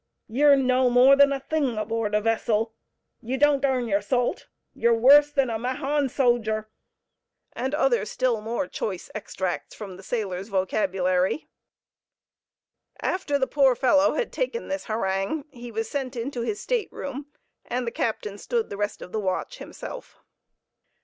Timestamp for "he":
15.51-15.71